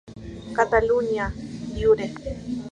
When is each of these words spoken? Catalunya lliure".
Catalunya 0.57 1.25
lliure". 1.75 2.07